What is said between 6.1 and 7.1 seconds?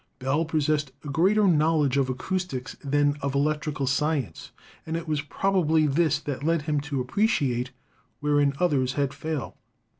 that led him to